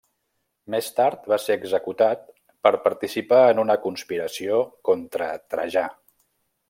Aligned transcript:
Més 0.75 0.87
tard 0.99 1.27
va 1.33 1.37
ser 1.43 1.57
executat 1.59 2.23
per 2.67 2.71
participar 2.87 3.43
en 3.51 3.61
una 3.65 3.77
conspiració 3.85 4.59
contra 4.91 5.29
Trajà. 5.55 5.87